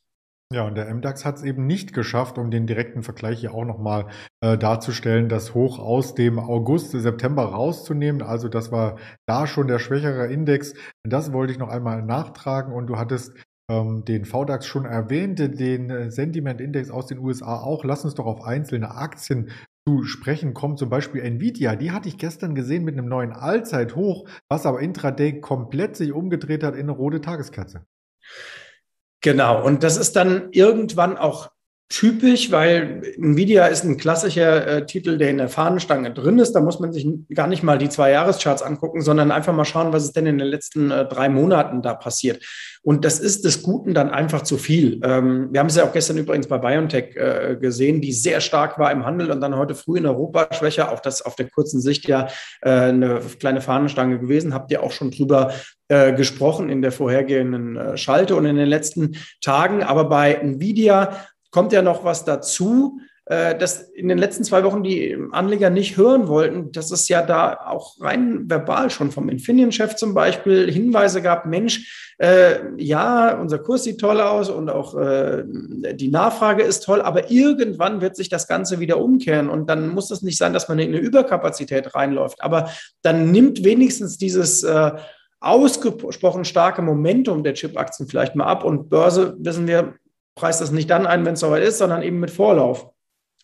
Ja, 0.51 0.65
und 0.65 0.73
der 0.73 0.91
MDAX 0.91 1.25
hat 1.25 1.37
es 1.37 1.43
eben 1.43 1.67
nicht 1.67 1.93
geschafft, 1.93 2.39
um 2.39 2.49
den 2.49 2.65
direkten 2.65 3.03
Vergleich 3.03 3.41
hier 3.41 3.53
auch 3.53 3.65
nochmal 3.65 4.07
äh, 4.41 4.57
darzustellen, 4.57 5.29
das 5.29 5.53
Hoch 5.53 5.77
aus 5.77 6.15
dem 6.15 6.39
August, 6.39 6.89
September 6.89 7.43
rauszunehmen. 7.43 8.23
Also 8.23 8.49
das 8.49 8.71
war 8.71 8.97
da 9.27 9.45
schon 9.45 9.67
der 9.67 9.77
schwächere 9.77 10.25
Index. 10.25 10.73
Das 11.03 11.33
wollte 11.33 11.53
ich 11.53 11.59
noch 11.59 11.69
einmal 11.69 12.01
nachtragen 12.01 12.73
und 12.73 12.87
du 12.87 12.97
hattest 12.97 13.35
ähm, 13.69 14.03
den 14.05 14.25
VDAX 14.25 14.65
schon 14.65 14.85
erwähnt, 14.85 15.37
den 15.37 15.91
äh, 15.91 16.09
Sentiment 16.09 16.61
Index 16.61 16.89
aus 16.89 17.05
den 17.05 17.19
USA 17.19 17.59
auch. 17.59 17.83
Lass 17.83 18.03
uns 18.03 18.15
doch 18.15 18.25
auf 18.25 18.41
einzelne 18.41 18.89
Aktien 18.89 19.51
zu 19.87 20.03
sprechen 20.03 20.55
kommen, 20.55 20.77
zum 20.77 20.89
Beispiel 20.89 21.21
Nvidia, 21.21 21.75
die 21.75 21.91
hatte 21.91 22.09
ich 22.09 22.17
gestern 22.17 22.55
gesehen 22.55 22.83
mit 22.83 22.97
einem 22.97 23.07
neuen 23.07 23.33
Allzeithoch, 23.33 24.27
was 24.49 24.65
aber 24.65 24.81
intraday 24.81 25.41
komplett 25.41 25.95
sich 25.95 26.11
umgedreht 26.11 26.63
hat 26.63 26.73
in 26.73 26.81
eine 26.81 26.91
rote 26.91 27.21
Tageskerze. 27.21 27.85
Genau, 29.21 29.63
und 29.65 29.83
das 29.83 29.97
ist 29.97 30.15
dann 30.15 30.49
irgendwann 30.51 31.17
auch 31.17 31.51
typisch, 31.89 32.51
weil 32.51 33.01
Nvidia 33.17 33.65
ist 33.65 33.83
ein 33.83 33.97
klassischer 33.97 34.67
äh, 34.67 34.85
Titel, 34.85 35.17
der 35.17 35.31
in 35.31 35.39
der 35.39 35.49
Fahnenstange 35.49 36.13
drin 36.13 36.37
ist. 36.37 36.53
Da 36.53 36.61
muss 36.61 36.79
man 36.79 36.93
sich 36.93 37.07
gar 37.33 37.47
nicht 37.47 37.63
mal 37.63 37.79
die 37.79 37.89
zwei 37.89 38.11
Jahrescharts 38.11 38.61
angucken, 38.61 39.01
sondern 39.01 39.31
einfach 39.31 39.53
mal 39.53 39.65
schauen, 39.65 39.91
was 39.91 40.03
ist 40.03 40.15
denn 40.15 40.27
in 40.27 40.37
den 40.37 40.47
letzten 40.47 40.91
äh, 40.91 41.07
drei 41.07 41.29
Monaten 41.29 41.81
da 41.81 41.95
passiert. 41.95 42.45
Und 42.83 43.05
das 43.05 43.19
ist 43.19 43.43
des 43.43 43.63
Guten 43.63 43.95
dann 43.95 44.11
einfach 44.11 44.43
zu 44.43 44.57
viel. 44.57 44.99
Ähm, 45.03 45.49
wir 45.51 45.59
haben 45.59 45.67
es 45.67 45.77
ja 45.77 45.83
auch 45.83 45.91
gestern 45.91 46.17
übrigens 46.17 46.47
bei 46.47 46.59
BioNTech 46.59 47.15
äh, 47.15 47.57
gesehen, 47.59 48.01
die 48.01 48.13
sehr 48.13 48.39
stark 48.39 48.77
war 48.77 48.91
im 48.91 49.03
Handel 49.03 49.31
und 49.31 49.41
dann 49.41 49.57
heute 49.57 49.73
früh 49.73 49.97
in 49.97 50.05
Europa 50.05 50.53
schwächer. 50.53 50.91
Auch 50.91 50.99
das 50.99 51.23
auf 51.23 51.35
der 51.35 51.49
kurzen 51.49 51.81
Sicht 51.81 52.07
ja 52.07 52.27
äh, 52.61 52.69
eine 52.69 53.19
kleine 53.39 53.61
Fahnenstange 53.61 54.19
gewesen. 54.19 54.53
Habt 54.53 54.71
ihr 54.71 54.83
auch 54.83 54.91
schon 54.91 55.09
drüber 55.09 55.53
äh, 55.87 56.13
gesprochen 56.13 56.69
in 56.69 56.83
der 56.83 56.91
vorhergehenden 56.91 57.75
äh, 57.75 57.97
Schalte 57.97 58.35
und 58.35 58.45
in 58.45 58.57
den 58.57 58.69
letzten 58.69 59.17
Tagen. 59.41 59.81
Aber 59.81 60.07
bei 60.07 60.35
Nvidia 60.35 61.25
kommt 61.51 61.71
ja 61.71 61.81
noch 61.81 62.03
was 62.03 62.25
dazu, 62.25 62.99
äh, 63.29 63.55
dass 63.55 63.81
in 63.81 64.07
den 64.07 64.17
letzten 64.17 64.43
zwei 64.43 64.63
Wochen 64.63 64.81
die 64.81 65.15
Anleger 65.31 65.69
nicht 65.69 65.97
hören 65.97 66.27
wollten, 66.27 66.71
dass 66.71 66.89
es 66.89 67.07
ja 67.09 67.21
da 67.21 67.59
auch 67.67 68.01
rein 68.01 68.49
verbal 68.49 68.89
schon 68.89 69.11
vom 69.11 69.29
Infineon-Chef 69.29 69.95
zum 69.95 70.15
Beispiel 70.15 70.71
Hinweise 70.71 71.21
gab, 71.21 71.45
Mensch, 71.45 72.13
äh, 72.17 72.55
ja, 72.77 73.37
unser 73.39 73.59
Kurs 73.59 73.83
sieht 73.83 73.99
toll 73.99 74.19
aus 74.19 74.49
und 74.49 74.71
auch 74.71 74.95
äh, 74.95 75.43
die 75.45 76.09
Nachfrage 76.09 76.63
ist 76.63 76.85
toll, 76.85 77.03
aber 77.03 77.29
irgendwann 77.29 78.01
wird 78.01 78.15
sich 78.15 78.29
das 78.29 78.47
Ganze 78.47 78.79
wieder 78.79 78.99
umkehren 78.99 79.47
und 79.47 79.69
dann 79.69 79.89
muss 79.89 80.09
es 80.09 80.23
nicht 80.23 80.39
sein, 80.39 80.51
dass 80.51 80.67
man 80.67 80.79
in 80.79 80.87
eine 80.87 80.97
Überkapazität 80.97 81.93
reinläuft, 81.93 82.41
aber 82.41 82.71
dann 83.03 83.29
nimmt 83.29 83.63
wenigstens 83.63 84.17
dieses 84.17 84.63
äh, 84.63 84.93
ausgesprochen 85.39 86.45
starke 86.45 86.81
Momentum 86.81 87.43
der 87.43 87.53
Chip-Aktien 87.53 88.09
vielleicht 88.09 88.35
mal 88.35 88.47
ab 88.47 88.63
und 88.63 88.89
Börse, 88.89 89.35
wissen 89.37 89.67
wir, 89.67 89.93
preist 90.39 90.61
das 90.61 90.71
nicht 90.71 90.89
dann 90.89 91.05
ein, 91.05 91.25
wenn 91.25 91.33
es 91.33 91.41
soweit 91.41 91.63
ist, 91.63 91.77
sondern 91.77 92.01
eben 92.01 92.19
mit 92.19 92.31
Vorlauf. 92.31 92.89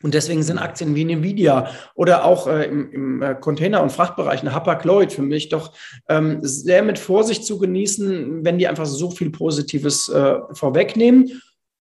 Und 0.02 0.14
deswegen 0.14 0.44
sind 0.44 0.60
Aktien 0.60 0.94
wie 0.96 1.02
Nvidia 1.02 1.70
oder 1.96 2.26
auch 2.26 2.48
äh, 2.48 2.66
im, 2.66 2.92
im 2.92 3.22
äh, 3.22 3.36
Container- 3.36 3.82
und 3.82 3.92
Frachtbereich 3.92 4.42
eine 4.42 4.54
Hapag-Lloyd 4.54 5.12
für 5.12 5.22
mich 5.22 5.50
doch 5.50 5.74
ähm, 6.10 6.40
sehr 6.42 6.84
mit 6.84 7.00
Vorsicht 7.00 7.46
zu 7.46 7.58
genießen, 7.58 8.44
wenn 8.44 8.58
die 8.58 8.68
einfach 8.68 8.86
so 8.86 9.10
viel 9.10 9.30
Positives 9.30 10.10
äh, 10.10 10.36
vorwegnehmen. 10.52 11.42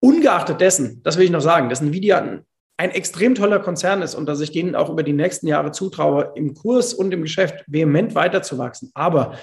Ungeachtet 0.01 0.62
dessen, 0.62 1.01
das 1.03 1.18
will 1.18 1.25
ich 1.25 1.32
noch 1.32 1.41
sagen, 1.41 1.70
dass 1.70 1.82
Nvidia 1.82 2.20
ein, 2.20 2.46
ein 2.77 2.91
extrem 2.91 3.36
toller 3.36 3.60
Konzern 3.60 4.01
ist 4.01 4.15
und 4.15 4.27
dass 4.27 4.39
ich 4.39 4.51
denen 4.51 4.75
auch 4.75 4.89
über 4.89 5.03
die 5.03 5.13
nächsten 5.13 5.48
Jahre 5.48 5.72
zutraue, 5.72 6.32
im 6.36 6.56
Kurs 6.56 6.94
und 6.94 7.13
im 7.13 7.22
Geschäft 7.22 7.65
vehement 7.68 8.15
weiterzuwachsen. 8.15 8.91
Aber 8.94 9.34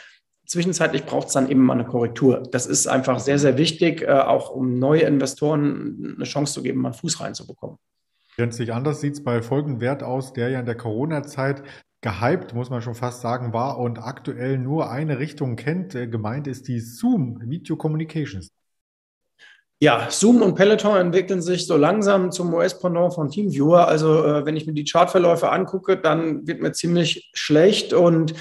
Zwischenzeitlich 0.47 1.05
braucht 1.05 1.29
es 1.29 1.33
dann 1.35 1.51
eben 1.51 1.63
mal 1.63 1.75
eine 1.75 1.85
Korrektur. 1.85 2.43
Das 2.51 2.67
ist 2.67 2.87
einfach 2.87 3.19
sehr, 3.19 3.39
sehr 3.39 3.59
wichtig, 3.59 4.03
äh, 4.03 4.11
auch 4.11 4.51
um 4.51 4.79
neue 4.79 5.03
Investoren 5.03 6.15
eine 6.17 6.25
Chance 6.25 6.55
zu 6.55 6.63
geben, 6.63 6.81
mal 6.81 6.91
einen 6.91 6.99
Fuß 6.99 7.21
reinzubekommen. 7.21 7.79
Gänzlich 8.37 8.73
anders 8.73 9.01
sieht 9.01 9.15
es 9.15 9.25
bei 9.25 9.43
Folgenwert 9.43 10.03
aus, 10.03 10.33
der 10.33 10.51
ja 10.51 10.61
in 10.61 10.67
der 10.67 10.77
Corona-Zeit 10.77 11.63
gehypt, 12.03 12.55
muss 12.55 12.71
man 12.71 12.83
schon 12.83 12.95
fast 12.95 13.23
sagen, 13.23 13.53
war 13.53 13.79
und 13.79 13.99
aktuell 13.99 14.59
nur 14.59 14.91
eine 14.91 15.19
Richtung 15.19 15.57
kennt. 15.57 15.95
Äh, 15.95 16.07
gemeint 16.07 16.47
ist 16.47 16.69
die 16.69 16.81
Zoom 16.81 17.41
Video 17.43 17.77
Communications. 17.77 18.51
Ja, 19.79 20.09
Zoom 20.11 20.41
und 20.41 20.55
Peloton 20.55 20.97
entwickeln 20.97 21.43
sich 21.43 21.67
so 21.67 21.77
langsam 21.77 22.33
zum 22.33 22.55
US-Pendant 22.55 23.13
von 23.13 23.31
TeamViewer. 23.31 23.89
Also 23.89 24.25
äh, 24.25 24.47
wenn 24.47 24.57
ich 24.57 24.67
mir 24.67 24.73
die 24.73 24.85
Chartverläufe 24.85 25.51
angucke, 25.51 25.99
dann 25.99 26.47
wird 26.47 26.63
mir 26.63 26.73
ziemlich 26.73 27.31
schlecht 27.35 27.93
und 27.93 28.35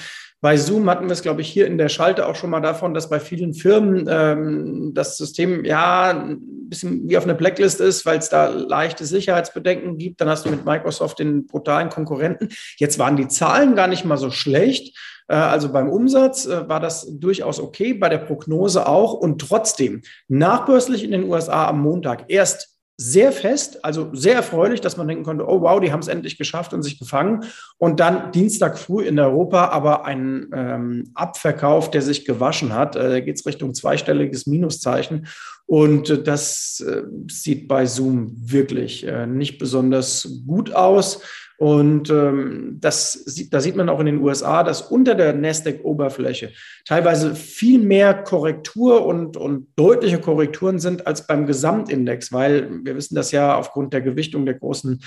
Bei 0.46 0.58
Zoom 0.58 0.88
hatten 0.92 1.06
wir 1.06 1.14
es, 1.14 1.24
glaube 1.24 1.42
ich, 1.42 1.50
hier 1.50 1.66
in 1.66 1.80
der 1.80 1.90
Schalte 1.90 2.28
auch 2.28 2.36
schon 2.36 2.52
mal 2.52 2.62
davon, 2.62 2.94
dass 2.94 3.10
bei 3.10 3.20
vielen 3.20 3.56
Firmen 3.56 4.06
ähm, 4.08 4.92
das 4.94 5.18
System 5.18 5.66
ja 5.66 6.12
ein 6.12 6.70
bisschen 6.70 7.10
wie 7.10 7.18
auf 7.18 7.24
einer 7.24 7.34
Blacklist 7.34 7.82
ist, 7.82 8.06
weil 8.06 8.20
es 8.20 8.30
da 8.30 8.50
leichte 8.50 9.06
Sicherheitsbedenken 9.06 9.98
gibt. 9.98 10.22
Dann 10.22 10.30
hast 10.30 10.46
du 10.46 10.52
mit 10.52 10.64
Microsoft 10.64 11.18
den 11.18 11.48
brutalen 11.48 11.90
Konkurrenten. 11.90 12.50
Jetzt 12.78 13.00
waren 13.00 13.18
die 13.18 13.28
Zahlen 13.28 13.76
gar 13.76 13.88
nicht 13.88 14.06
mal 14.06 14.18
so 14.18 14.30
schlecht. 14.30 14.96
Äh, 15.30 15.34
also 15.34 15.72
beim 15.72 15.90
Umsatz 15.90 16.46
äh, 16.46 16.70
war 16.70 16.80
das 16.80 17.08
durchaus 17.10 17.60
okay, 17.60 17.96
bei 17.96 18.10
der 18.10 18.20
Prognose 18.20 18.88
auch. 18.88 19.14
Und 19.14 19.42
trotzdem, 19.42 20.04
nachbörslich 20.28 21.04
in 21.04 21.10
den 21.10 21.24
USA 21.24 21.70
am 21.70 21.82
Montag 21.82 22.26
erst 22.28 22.75
sehr 22.98 23.34
fest, 23.34 23.84
also 23.84 24.10
sehr 24.14 24.36
erfreulich, 24.36 24.80
dass 24.80 24.96
man 24.96 25.08
denken 25.08 25.24
konnte, 25.24 25.48
oh 25.48 25.62
wow, 25.62 25.82
die 25.82 25.92
haben 25.92 26.00
es 26.00 26.08
endlich 26.08 26.38
geschafft 26.38 26.74
und 26.74 26.82
sich 26.82 26.98
gefangen. 26.98 27.44
Und 27.78 28.00
dann 28.00 28.32
Dienstag 28.32 28.80
früh 28.80 29.04
in 29.04 29.20
Europa 29.20 29.68
aber 29.70 30.06
ein 30.06 30.50
ähm, 30.54 31.12
Abverkauf, 31.14 31.92
der 31.92 32.02
sich 32.02 32.24
gewaschen 32.24 32.74
hat. 32.74 32.96
Äh, 32.96 33.22
geht 33.22 33.38
es 33.38 33.46
Richtung 33.46 33.74
zweistelliges 33.74 34.48
Minuszeichen. 34.48 35.28
Und 35.66 36.10
äh, 36.10 36.24
das 36.24 36.80
äh, 36.88 37.04
sieht 37.30 37.68
bei 37.68 37.86
Zoom 37.86 38.32
wirklich 38.34 39.06
äh, 39.06 39.28
nicht 39.28 39.58
besonders 39.58 40.42
gut 40.48 40.74
aus. 40.74 41.22
Und 41.58 42.10
ähm, 42.10 42.78
das 42.82 43.26
da 43.50 43.62
sieht 43.62 43.76
man 43.76 43.90
auch 43.90 44.00
in 44.00 44.08
den 44.08 44.22
USA, 44.22 44.64
dass 44.64 44.82
unter 44.82 45.16
der 45.16 45.34
Nasdaq-Oberfläche 45.34 46.52
teilweise 46.86 47.36
viel 47.36 47.80
mehr 47.80 48.14
Korrektur 48.14 49.06
und, 49.06 49.38
und 49.38 49.68
deutliche 49.76 50.20
Korrekturen 50.20 50.80
sind 50.80 51.08
als 51.08 51.28
beim 51.28 51.46
Gesamtindex, 51.46 52.34
weil 52.34 52.70
wir 52.84 52.96
wissen 52.96 53.16
das 53.16 53.32
ja 53.32 53.56
aufgrund 53.56 53.94
der 53.94 54.02
Gewichtung 54.02 54.46
der 54.46 54.56
großen 54.56 55.02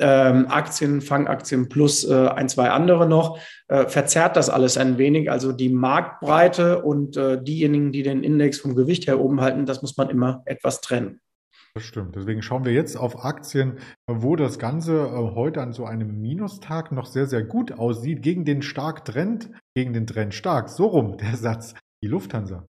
ähm, 0.00 0.46
Aktien, 0.48 1.02
Fangaktien 1.02 1.68
plus 1.68 2.08
äh, 2.08 2.28
ein, 2.28 2.48
zwei 2.48 2.70
andere 2.70 3.06
noch, 3.06 3.38
äh, 3.68 3.86
verzerrt 3.86 4.36
das 4.36 4.48
alles 4.48 4.78
ein 4.78 4.96
wenig. 4.96 5.30
Also 5.30 5.52
die 5.52 5.68
Marktbreite 5.68 6.82
und 6.82 7.16
äh, 7.16 7.42
diejenigen, 7.42 7.92
die 7.92 8.02
den 8.02 8.24
Index 8.24 8.58
vom 8.58 8.74
Gewicht 8.74 9.06
her 9.06 9.20
oben 9.20 9.40
halten, 9.40 9.66
das 9.66 9.82
muss 9.82 9.96
man 9.96 10.08
immer 10.08 10.42
etwas 10.46 10.80
trennen. 10.80 11.20
Das 11.74 11.84
stimmt. 11.84 12.16
Deswegen 12.16 12.42
schauen 12.42 12.64
wir 12.64 12.72
jetzt 12.72 12.96
auf 12.96 13.24
Aktien, 13.24 13.78
wo 14.08 14.34
das 14.34 14.58
Ganze 14.58 15.06
äh, 15.06 15.34
heute 15.34 15.62
an 15.62 15.72
so 15.72 15.84
einem 15.84 16.20
Minustag 16.20 16.90
noch 16.90 17.06
sehr, 17.06 17.26
sehr 17.26 17.44
gut 17.44 17.72
aussieht, 17.72 18.22
gegen 18.22 18.44
den 18.44 18.62
stark 18.62 19.04
Trend, 19.04 19.50
gegen 19.76 19.92
den 19.92 20.06
Trend 20.06 20.34
stark. 20.34 20.68
So 20.68 20.86
rum 20.86 21.16
der 21.16 21.36
Satz. 21.36 21.74
Die 22.02 22.08
Lufthansa. 22.08 22.66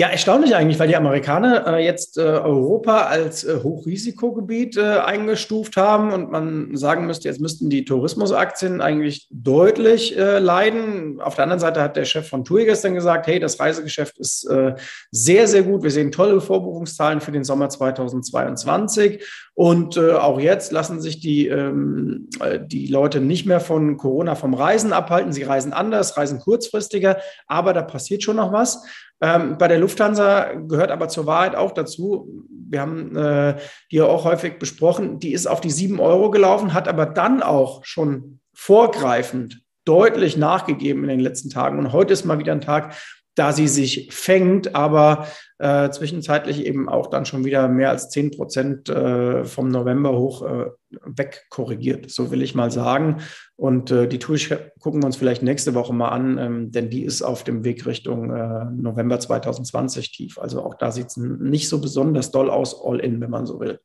Ja, 0.00 0.06
erstaunlich 0.06 0.54
eigentlich, 0.54 0.78
weil 0.78 0.86
die 0.86 0.94
Amerikaner 0.94 1.66
äh, 1.66 1.84
jetzt 1.84 2.18
äh, 2.18 2.20
Europa 2.20 3.06
als 3.06 3.42
äh, 3.42 3.58
Hochrisikogebiet 3.64 4.76
äh, 4.76 5.00
eingestuft 5.00 5.76
haben 5.76 6.12
und 6.12 6.30
man 6.30 6.76
sagen 6.76 7.04
müsste, 7.04 7.26
jetzt 7.26 7.40
müssten 7.40 7.68
die 7.68 7.84
Tourismusaktien 7.84 8.80
eigentlich 8.80 9.26
deutlich 9.32 10.16
äh, 10.16 10.38
leiden. 10.38 11.20
Auf 11.20 11.34
der 11.34 11.42
anderen 11.42 11.58
Seite 11.58 11.82
hat 11.82 11.96
der 11.96 12.04
Chef 12.04 12.28
von 12.28 12.44
TUI 12.44 12.64
gestern 12.64 12.94
gesagt, 12.94 13.26
hey, 13.26 13.40
das 13.40 13.58
Reisegeschäft 13.58 14.20
ist 14.20 14.44
äh, 14.44 14.76
sehr, 15.10 15.48
sehr 15.48 15.64
gut. 15.64 15.82
Wir 15.82 15.90
sehen 15.90 16.12
tolle 16.12 16.40
Vorbuchungszahlen 16.40 17.20
für 17.20 17.32
den 17.32 17.42
Sommer 17.42 17.68
2022 17.68 19.26
und 19.54 19.98
auch 19.98 20.38
jetzt 20.38 20.70
lassen 20.70 21.00
sich 21.00 21.18
die, 21.18 21.48
ähm, 21.48 22.28
die 22.66 22.86
Leute 22.86 23.20
nicht 23.20 23.44
mehr 23.44 23.58
von 23.58 23.96
Corona 23.96 24.36
vom 24.36 24.54
Reisen 24.54 24.92
abhalten. 24.92 25.32
Sie 25.32 25.42
reisen 25.42 25.72
anders, 25.72 26.16
reisen 26.16 26.38
kurzfristiger, 26.38 27.18
aber 27.48 27.72
da 27.72 27.82
passiert 27.82 28.22
schon 28.22 28.36
noch 28.36 28.52
was. 28.52 28.84
Ähm, 29.20 29.58
bei 29.58 29.68
der 29.68 29.78
Lufthansa 29.78 30.52
gehört 30.54 30.90
aber 30.90 31.08
zur 31.08 31.26
Wahrheit 31.26 31.56
auch 31.56 31.72
dazu, 31.72 32.46
wir 32.70 32.80
haben 32.80 33.16
äh, 33.16 33.56
die 33.90 33.96
ja 33.96 34.04
auch 34.04 34.24
häufig 34.24 34.58
besprochen, 34.58 35.18
die 35.18 35.32
ist 35.32 35.46
auf 35.46 35.60
die 35.60 35.70
sieben 35.70 36.00
Euro 36.00 36.30
gelaufen, 36.30 36.74
hat 36.74 36.86
aber 36.86 37.06
dann 37.06 37.42
auch 37.42 37.84
schon 37.84 38.40
vorgreifend 38.54 39.62
deutlich 39.84 40.36
nachgegeben 40.36 41.02
in 41.04 41.08
den 41.08 41.20
letzten 41.20 41.48
Tagen. 41.48 41.78
Und 41.78 41.92
heute 41.92 42.12
ist 42.12 42.24
mal 42.24 42.38
wieder 42.38 42.52
ein 42.52 42.60
Tag, 42.60 42.94
da 43.38 43.52
sie 43.52 43.68
sich 43.68 44.08
fängt, 44.10 44.74
aber 44.74 45.26
äh, 45.58 45.90
zwischenzeitlich 45.90 46.64
eben 46.66 46.88
auch 46.88 47.08
dann 47.08 47.26
schon 47.26 47.44
wieder 47.44 47.68
mehr 47.68 47.90
als 47.90 48.10
10 48.10 48.30
Prozent 48.32 48.88
äh, 48.88 49.44
vom 49.44 49.68
November 49.68 50.16
hoch 50.16 50.42
äh, 50.42 50.66
wegkorrigiert, 51.04 52.10
so 52.10 52.30
will 52.30 52.42
ich 52.42 52.54
mal 52.54 52.70
sagen. 52.70 53.18
Und 53.56 53.90
äh, 53.90 54.08
die 54.08 54.18
Tour 54.18 54.36
gucken 54.80 55.02
wir 55.02 55.06
uns 55.06 55.16
vielleicht 55.16 55.42
nächste 55.42 55.74
Woche 55.74 55.92
mal 55.92 56.08
an, 56.08 56.38
ähm, 56.38 56.70
denn 56.70 56.90
die 56.90 57.04
ist 57.04 57.22
auf 57.22 57.44
dem 57.44 57.64
Weg 57.64 57.86
Richtung 57.86 58.30
äh, 58.30 58.64
November 58.70 59.18
2020 59.18 60.12
tief. 60.12 60.38
Also 60.38 60.62
auch 60.62 60.74
da 60.74 60.90
sieht 60.90 61.06
es 61.06 61.16
nicht 61.16 61.68
so 61.68 61.80
besonders 61.80 62.30
doll 62.30 62.50
aus, 62.50 62.80
all 62.84 63.00
in, 63.00 63.20
wenn 63.20 63.30
man 63.30 63.46
so 63.46 63.60
will. 63.60 63.80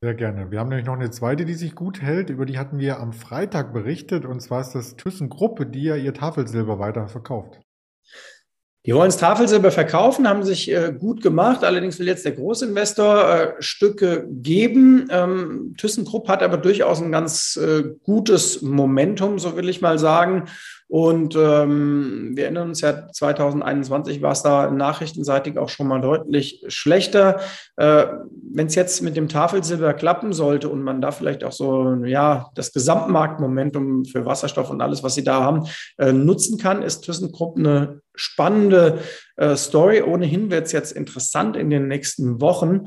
Sehr 0.00 0.14
gerne. 0.14 0.50
Wir 0.50 0.60
haben 0.60 0.68
nämlich 0.68 0.86
noch 0.86 0.96
eine 0.96 1.10
zweite, 1.10 1.46
die 1.46 1.54
sich 1.54 1.74
gut 1.74 2.02
hält. 2.02 2.28
Über 2.28 2.44
die 2.44 2.58
hatten 2.58 2.78
wir 2.78 3.00
am 3.00 3.14
Freitag 3.14 3.72
berichtet. 3.72 4.26
Und 4.26 4.40
zwar 4.40 4.60
ist 4.60 4.72
das 4.72 4.96
ThyssenKrupp, 4.96 5.72
die 5.72 5.84
ja 5.84 5.96
ihr 5.96 6.12
Tafelsilber 6.12 6.78
weiter 6.78 7.08
verkauft. 7.08 7.60
Die 8.86 8.94
wollen 8.94 9.08
das 9.08 9.16
Tafelsilber 9.16 9.70
verkaufen, 9.70 10.28
haben 10.28 10.42
sich 10.42 10.70
äh, 10.70 10.92
gut 10.92 11.22
gemacht. 11.22 11.64
Allerdings 11.64 11.98
will 11.98 12.06
jetzt 12.06 12.26
der 12.26 12.32
Großinvestor 12.32 13.28
äh, 13.28 13.52
Stücke 13.60 14.26
geben. 14.28 15.08
Ähm, 15.10 15.74
ThyssenKrupp 15.78 16.28
hat 16.28 16.42
aber 16.42 16.58
durchaus 16.58 17.00
ein 17.00 17.10
ganz 17.10 17.56
äh, 17.56 17.84
gutes 18.02 18.60
Momentum, 18.60 19.38
so 19.38 19.56
will 19.56 19.70
ich 19.70 19.80
mal 19.80 19.98
sagen. 19.98 20.48
Und 20.88 21.34
ähm, 21.34 22.32
wir 22.34 22.44
erinnern 22.44 22.68
uns 22.68 22.80
ja, 22.82 23.08
2021 23.10 24.22
war 24.22 24.32
es 24.32 24.42
da 24.42 24.70
nachrichtenseitig 24.70 25.58
auch 25.58 25.68
schon 25.68 25.88
mal 25.88 26.00
deutlich 26.00 26.64
schlechter. 26.68 27.40
Äh, 27.76 28.06
Wenn 28.52 28.66
es 28.66 28.74
jetzt 28.74 29.02
mit 29.02 29.16
dem 29.16 29.28
Tafelsilber 29.28 29.94
klappen 29.94 30.32
sollte 30.32 30.68
und 30.68 30.82
man 30.82 31.00
da 31.00 31.10
vielleicht 31.10 31.42
auch 31.42 31.52
so 31.52 31.94
ja 32.04 32.50
das 32.54 32.72
Gesamtmarktmomentum 32.72 34.04
für 34.04 34.26
Wasserstoff 34.26 34.70
und 34.70 34.82
alles, 34.82 35.02
was 35.02 35.14
sie 35.14 35.24
da 35.24 35.42
haben, 35.42 35.66
äh, 35.98 36.12
nutzen 36.12 36.58
kann, 36.58 36.82
ist 36.82 37.02
ThyssenKrupp 37.02 37.58
eine 37.58 38.00
spannende 38.14 38.98
äh, 39.36 39.56
Story. 39.56 40.02
Ohnehin 40.02 40.50
wird 40.50 40.66
es 40.66 40.72
jetzt 40.72 40.92
interessant 40.92 41.56
in 41.56 41.70
den 41.70 41.88
nächsten 41.88 42.40
Wochen. 42.40 42.84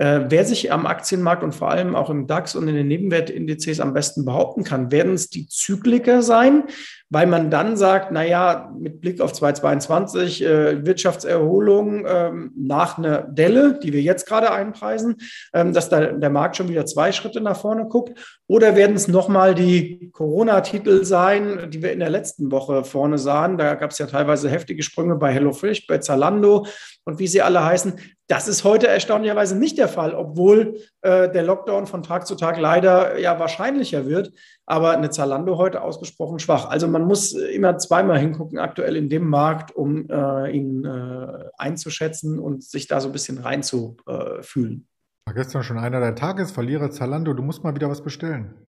Äh, 0.00 0.30
wer 0.30 0.46
sich 0.46 0.72
am 0.72 0.86
Aktienmarkt 0.86 1.42
und 1.42 1.54
vor 1.54 1.70
allem 1.70 1.94
auch 1.94 2.08
im 2.08 2.26
DAX 2.26 2.54
und 2.54 2.66
in 2.68 2.74
den 2.74 2.88
Nebenwertindizes 2.88 3.80
am 3.80 3.92
besten 3.92 4.24
behaupten 4.24 4.64
kann, 4.64 4.90
werden 4.90 5.12
es 5.12 5.28
die 5.28 5.46
Zykliker 5.46 6.22
sein, 6.22 6.64
weil 7.10 7.26
man 7.26 7.50
dann 7.50 7.76
sagt, 7.76 8.12
na 8.12 8.24
ja, 8.24 8.72
mit 8.78 9.00
Blick 9.00 9.20
auf 9.20 9.32
2022 9.32 10.44
äh, 10.44 10.86
Wirtschaftserholung 10.86 12.06
ähm, 12.06 12.52
nach 12.56 12.98
einer 12.98 13.22
Delle, 13.22 13.80
die 13.80 13.92
wir 13.92 14.00
jetzt 14.00 14.26
gerade 14.26 14.52
einpreisen, 14.52 15.16
ähm, 15.52 15.72
dass 15.72 15.88
da 15.88 16.00
der 16.00 16.30
Markt 16.30 16.56
schon 16.56 16.68
wieder 16.68 16.86
zwei 16.86 17.10
Schritte 17.10 17.40
nach 17.40 17.56
vorne 17.56 17.86
guckt, 17.86 18.40
oder 18.46 18.76
werden 18.76 18.96
es 18.96 19.08
nochmal 19.08 19.54
die 19.54 20.10
Corona-Titel 20.12 21.04
sein, 21.04 21.68
die 21.70 21.82
wir 21.82 21.92
in 21.92 22.00
der 22.00 22.10
letzten 22.10 22.50
Woche 22.52 22.84
vorne 22.84 23.18
sahen? 23.18 23.58
Da 23.58 23.74
gab 23.74 23.90
es 23.90 23.98
ja 23.98 24.06
teilweise 24.06 24.48
heftige 24.48 24.82
Sprünge 24.82 25.16
bei 25.16 25.32
HelloFresh, 25.32 25.86
bei 25.88 25.98
Zalando 25.98 26.66
und 27.04 27.18
wie 27.18 27.26
sie 27.26 27.42
alle 27.42 27.64
heißen. 27.64 27.94
Das 28.28 28.46
ist 28.46 28.62
heute 28.62 28.86
erstaunlicherweise 28.86 29.58
nicht 29.58 29.78
der 29.78 29.88
Fall, 29.88 30.14
obwohl 30.14 30.76
äh, 31.02 31.30
der 31.30 31.42
Lockdown 31.42 31.86
von 31.86 32.02
Tag 32.02 32.26
zu 32.26 32.34
Tag 32.34 32.58
leider 32.58 33.18
ja 33.18 33.38
wahrscheinlicher 33.38 34.06
wird. 34.06 34.32
Aber 34.66 34.90
eine 34.90 35.10
Zalando 35.10 35.56
heute 35.56 35.82
ausgesprochen 35.82 36.38
schwach. 36.38 36.68
Also 36.68 36.88
man 36.88 37.04
muss 37.04 37.32
immer 37.32 37.78
zweimal 37.78 38.18
hingucken 38.18 38.58
aktuell 38.58 38.96
in 38.96 39.08
dem 39.08 39.28
Markt, 39.28 39.74
um 39.74 40.08
äh, 40.08 40.50
ihn 40.50 40.84
äh, 40.84 41.44
einzuschätzen 41.56 42.38
und 42.38 42.62
sich 42.62 42.86
da 42.86 43.00
so 43.00 43.08
ein 43.08 43.12
bisschen 43.12 43.38
reinzufühlen. 43.38 44.86
War 45.26 45.34
gestern 45.34 45.62
schon 45.62 45.78
einer 45.78 46.00
der 46.00 46.14
Tagesverlierer 46.14 46.90
Zalando. 46.90 47.34
Du 47.34 47.42
musst 47.42 47.64
mal 47.64 47.74
wieder 47.74 47.88
was 47.88 48.02
bestellen. 48.02 48.66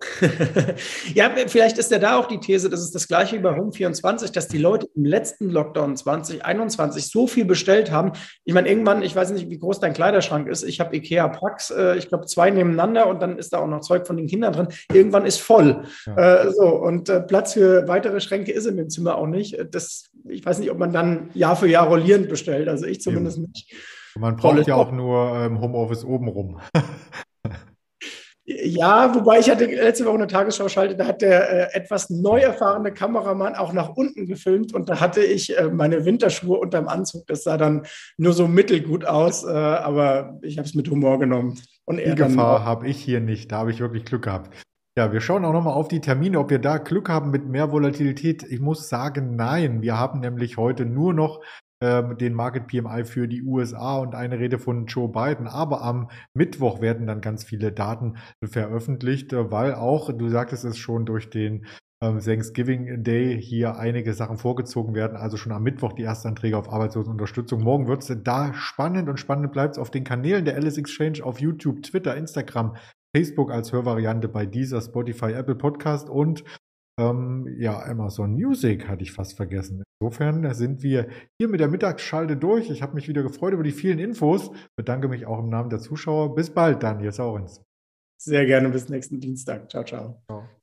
ja, 1.14 1.30
vielleicht 1.46 1.76
ist 1.76 1.90
ja 1.90 1.98
da 1.98 2.18
auch 2.18 2.26
die 2.26 2.38
These, 2.38 2.70
das 2.70 2.80
ist 2.80 2.94
das 2.94 3.06
gleiche 3.06 3.36
wie 3.36 3.40
bei 3.40 3.50
Home24, 3.50 4.32
dass 4.32 4.48
die 4.48 4.58
Leute 4.58 4.88
im 4.94 5.04
letzten 5.04 5.50
Lockdown 5.50 5.96
2021 5.96 7.08
so 7.08 7.26
viel 7.26 7.44
bestellt 7.44 7.90
haben. 7.90 8.12
Ich 8.44 8.54
meine, 8.54 8.68
irgendwann, 8.68 9.02
ich 9.02 9.14
weiß 9.14 9.30
nicht, 9.30 9.50
wie 9.50 9.58
groß 9.58 9.80
dein 9.80 9.92
Kleiderschrank 9.92 10.48
ist. 10.48 10.62
Ich 10.62 10.80
habe 10.80 10.96
Ikea 10.96 11.28
Packs, 11.28 11.70
äh, 11.70 11.96
ich 11.96 12.08
glaube 12.08 12.26
zwei 12.26 12.50
nebeneinander 12.50 13.08
und 13.08 13.20
dann 13.20 13.38
ist 13.38 13.52
da 13.52 13.58
auch 13.58 13.66
noch 13.66 13.80
Zeug 13.80 14.06
von 14.06 14.16
den 14.16 14.26
Kindern 14.26 14.54
drin. 14.54 14.68
Irgendwann 14.92 15.26
ist 15.26 15.40
voll. 15.40 15.84
Ja. 16.06 16.44
Äh, 16.44 16.52
so, 16.52 16.66
und 16.66 17.08
äh, 17.08 17.20
Platz 17.20 17.52
für 17.52 17.86
weitere 17.86 18.20
Schränke 18.20 18.52
ist 18.52 18.66
in 18.66 18.76
dem 18.76 18.88
Zimmer 18.88 19.16
auch 19.16 19.26
nicht. 19.26 19.58
Das, 19.70 20.10
ich 20.28 20.44
weiß 20.44 20.60
nicht, 20.60 20.70
ob 20.70 20.78
man 20.78 20.92
dann 20.92 21.30
Jahr 21.34 21.56
für 21.56 21.68
Jahr 21.68 21.86
rollierend 21.86 22.28
bestellt. 22.28 22.68
Also 22.68 22.86
ich 22.86 23.00
zumindest 23.00 23.36
ja. 23.36 23.42
nicht. 23.42 23.74
Man 24.16 24.36
braucht 24.36 24.66
ja 24.66 24.74
auch 24.74 24.92
nur 24.92 25.36
ähm, 25.36 25.60
Homeoffice 25.60 26.04
obenrum. 26.04 26.58
Ja, 28.52 29.14
wobei 29.14 29.38
ich 29.38 29.48
hatte 29.48 29.66
letzte 29.66 30.04
Woche 30.06 30.16
eine 30.16 30.26
Tagesschau 30.26 30.68
schalte, 30.68 30.96
da 30.96 31.06
hat 31.06 31.22
der 31.22 31.72
äh, 31.72 31.78
etwas 31.78 32.10
neu 32.10 32.40
erfahrene 32.40 32.92
Kameramann 32.92 33.54
auch 33.54 33.72
nach 33.72 33.90
unten 33.90 34.26
gefilmt 34.26 34.74
und 34.74 34.88
da 34.88 34.98
hatte 34.98 35.22
ich 35.22 35.56
äh, 35.56 35.68
meine 35.68 36.04
Winterschuhe 36.04 36.58
unterm 36.58 36.88
Anzug. 36.88 37.28
Das 37.28 37.44
sah 37.44 37.56
dann 37.56 37.86
nur 38.16 38.32
so 38.32 38.48
mittelgut 38.48 39.04
aus, 39.04 39.44
äh, 39.44 39.50
aber 39.50 40.38
ich 40.42 40.58
habe 40.58 40.66
es 40.66 40.74
mit 40.74 40.90
Humor 40.90 41.20
genommen. 41.20 41.60
Und 41.84 41.98
die 41.98 42.14
Gefahr 42.14 42.64
habe 42.64 42.88
ich 42.88 43.00
hier 43.00 43.20
nicht. 43.20 43.52
Da 43.52 43.58
habe 43.58 43.70
ich 43.70 43.80
wirklich 43.80 44.04
Glück 44.04 44.22
gehabt. 44.22 44.52
Ja, 44.98 45.12
wir 45.12 45.20
schauen 45.20 45.44
auch 45.44 45.52
nochmal 45.52 45.74
auf 45.74 45.88
die 45.88 46.00
Termine, 46.00 46.40
ob 46.40 46.50
wir 46.50 46.58
da 46.58 46.78
Glück 46.78 47.08
haben 47.08 47.30
mit 47.30 47.46
mehr 47.46 47.70
Volatilität. 47.70 48.42
Ich 48.42 48.60
muss 48.60 48.88
sagen, 48.88 49.36
nein. 49.36 49.82
Wir 49.82 49.96
haben 49.96 50.20
nämlich 50.20 50.56
heute 50.56 50.84
nur 50.84 51.14
noch 51.14 51.40
den 51.80 52.34
Market 52.34 52.66
PMI 52.66 53.04
für 53.04 53.26
die 53.26 53.42
USA 53.42 53.96
und 53.98 54.14
eine 54.14 54.38
Rede 54.38 54.58
von 54.58 54.86
Joe 54.86 55.08
Biden. 55.08 55.46
Aber 55.46 55.82
am 55.82 56.10
Mittwoch 56.34 56.80
werden 56.80 57.06
dann 57.06 57.22
ganz 57.22 57.44
viele 57.44 57.72
Daten 57.72 58.18
veröffentlicht, 58.44 59.32
äh, 59.32 59.50
weil 59.50 59.74
auch, 59.74 60.12
du 60.12 60.28
sagtest 60.28 60.64
es 60.64 60.78
schon, 60.78 61.06
durch 61.06 61.30
den 61.30 61.66
ähm, 62.02 62.18
Thanksgiving 62.20 63.02
Day 63.02 63.40
hier 63.40 63.76
einige 63.76 64.14
Sachen 64.14 64.38
vorgezogen 64.38 64.94
werden. 64.94 65.16
Also 65.16 65.36
schon 65.36 65.52
am 65.52 65.62
Mittwoch 65.62 65.92
die 65.92 66.02
Erstanträge 66.02 66.56
auf 66.56 66.72
Arbeitslosenunterstützung. 66.72 67.62
Morgen 67.62 67.88
wird 67.88 68.02
es 68.02 68.16
da 68.22 68.54
spannend 68.54 69.08
und 69.08 69.18
spannend 69.18 69.52
bleibt 69.52 69.74
es 69.74 69.78
auf 69.78 69.90
den 69.90 70.04
Kanälen 70.04 70.44
der 70.44 70.56
Alice 70.56 70.78
Exchange 70.78 71.22
auf 71.22 71.40
YouTube, 71.40 71.82
Twitter, 71.82 72.16
Instagram, 72.16 72.76
Facebook 73.14 73.50
als 73.50 73.72
Hörvariante 73.72 74.28
bei 74.28 74.46
dieser 74.46 74.80
Spotify, 74.80 75.32
Apple 75.32 75.56
Podcast 75.56 76.08
und 76.08 76.44
ähm, 77.00 77.56
ja, 77.58 77.82
Amazon 77.82 78.34
Music 78.34 78.88
hatte 78.88 79.02
ich 79.02 79.12
fast 79.12 79.36
vergessen. 79.36 79.82
Insofern 80.00 80.52
sind 80.54 80.82
wir 80.82 81.08
hier 81.38 81.48
mit 81.48 81.60
der 81.60 81.68
Mittagsschalte 81.68 82.36
durch. 82.36 82.70
Ich 82.70 82.82
habe 82.82 82.94
mich 82.94 83.08
wieder 83.08 83.22
gefreut 83.22 83.54
über 83.54 83.62
die 83.62 83.72
vielen 83.72 83.98
Infos. 83.98 84.50
Bedanke 84.76 85.08
mich 85.08 85.26
auch 85.26 85.38
im 85.38 85.48
Namen 85.48 85.70
der 85.70 85.80
Zuschauer. 85.80 86.34
Bis 86.34 86.50
bald, 86.50 86.82
Daniel 86.82 87.12
Saurens. 87.12 87.62
Sehr 88.18 88.44
gerne 88.44 88.68
bis 88.68 88.88
nächsten 88.88 89.18
Dienstag. 89.18 89.70
Ciao, 89.70 89.84
ciao. 89.84 90.22
ciao. 90.26 90.59